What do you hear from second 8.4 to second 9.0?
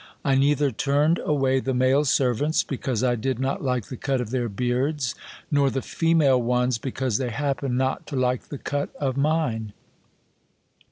the cut